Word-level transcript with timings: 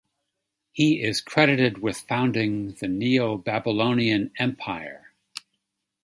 He 0.71 0.99
is 1.03 1.21
credited 1.21 1.77
with 1.83 1.95
founding 1.99 2.71
the 2.71 2.87
Neo-Babylonian 2.87 4.31
Empire. 4.39 5.13